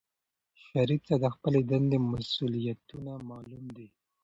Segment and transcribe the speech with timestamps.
[0.65, 3.87] شریف ته د خپلې دندې مسؤولیتونه معلوم دي.